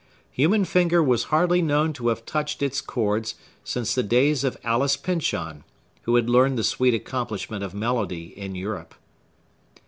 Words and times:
Human 0.31 0.65
finger 0.65 1.03
was 1.03 1.25
hardly 1.25 1.61
known 1.61 1.93
to 1.93 2.07
have 2.07 2.25
touched 2.25 2.63
its 2.63 2.81
chords 2.81 3.35
since 3.63 3.93
the 3.93 4.01
days 4.01 4.43
of 4.43 4.57
Alice 4.63 4.97
Pyncheon, 4.97 5.63
who 6.05 6.15
had 6.15 6.27
learned 6.27 6.57
the 6.57 6.63
sweet 6.63 6.95
accomplishment 6.95 7.63
of 7.63 7.75
melody 7.75 8.33
in 8.35 8.55
Europe. 8.55 8.95